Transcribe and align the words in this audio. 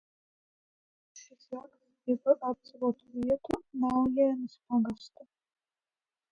Šis 1.19 1.43
raksts 1.57 2.09
ir 2.13 2.17
par 2.25 2.39
apdzīvotu 2.51 3.13
vietu 3.27 3.61
Naujenes 3.85 4.59
pagastā. 4.73 5.31